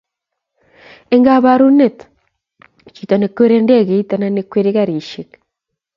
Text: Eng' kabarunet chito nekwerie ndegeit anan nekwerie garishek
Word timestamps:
Eng' 1.13 1.25
kabarunet 1.27 1.97
chito 2.93 3.15
nekwerie 3.17 3.59
ndegeit 3.63 4.09
anan 4.13 4.31
nekwerie 4.35 4.75
garishek 4.77 5.29